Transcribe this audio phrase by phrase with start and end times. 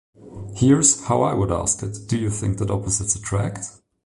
[0.55, 3.65] Here's how I would ask it: 'Do you think that opposites attract?